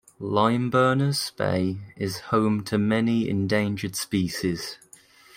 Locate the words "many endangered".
2.79-3.95